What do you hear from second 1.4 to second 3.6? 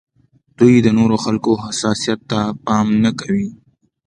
حساسیت ته پام نه کوي.